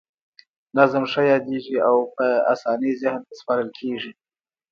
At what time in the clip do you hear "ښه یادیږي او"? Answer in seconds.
1.11-1.97